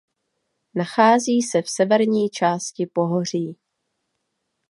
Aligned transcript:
Nachází 0.75 1.41
se 1.41 1.61
v 1.61 1.69
severní 1.69 2.29
části 2.29 2.85
pohoří. 2.85 3.57